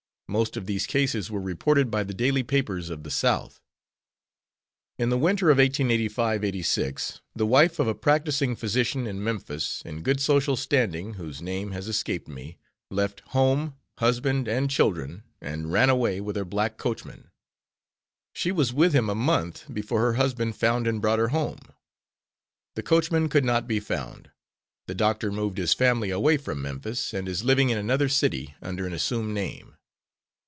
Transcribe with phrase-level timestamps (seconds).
[0.31, 3.59] Most of these cases were reported by the daily papers of the South.
[4.97, 10.03] In the winter of 1885 86 the wife of a practicing physician in Memphis, in
[10.03, 12.55] good social standing whose name has escaped me,
[12.89, 17.29] left home, husband and children, and ran away with her black coachman.
[18.31, 21.59] She was with him a month before her husband found and brought her home.
[22.75, 24.31] The coachman could not be found.
[24.87, 28.87] The doctor moved his family away from Memphis, and is living in another city under
[28.87, 29.75] an assumed name.